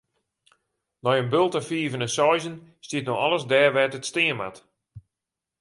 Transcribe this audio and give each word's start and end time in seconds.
Nei 1.03 1.17
in 1.21 1.29
bulte 1.33 1.61
fiven 1.69 2.05
en 2.05 2.13
seizen 2.17 2.55
stiet 2.85 3.05
no 3.07 3.15
alles 3.23 3.45
dêr 3.51 3.71
wêr't 3.75 3.97
it 3.99 4.07
stean 4.09 4.37
moat. 4.39 4.57